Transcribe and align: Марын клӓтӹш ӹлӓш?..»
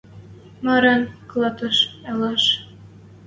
Марын 0.65 1.01
клӓтӹш 1.29 1.77
ӹлӓш?..» 2.11 2.43